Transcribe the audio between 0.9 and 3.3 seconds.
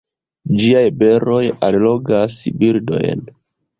beroj allogas birdojn.